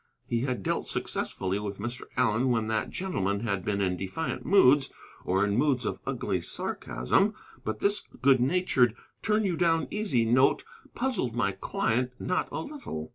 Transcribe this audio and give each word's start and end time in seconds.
He 0.25 0.39
had 0.39 0.63
dealt 0.63 0.87
successfully 0.87 1.59
with 1.59 1.77
Mr. 1.77 2.05
Allen 2.17 2.49
when 2.49 2.65
that 2.69 2.89
gentleman 2.89 3.41
had 3.41 3.63
been 3.63 3.81
in 3.81 3.97
defiant 3.97 4.43
moods, 4.43 4.89
or 5.25 5.45
in 5.45 5.55
moods 5.55 5.85
of 5.85 5.99
ugly 6.07 6.41
sarcasm. 6.41 7.35
But 7.63 7.81
this 7.81 8.01
good 8.19 8.39
natured, 8.39 8.95
turn 9.21 9.43
you 9.43 9.55
down 9.55 9.87
easy 9.91 10.25
note 10.25 10.63
puzzled 10.95 11.35
my 11.35 11.51
client 11.51 12.13
not 12.17 12.49
a 12.51 12.61
little. 12.61 13.09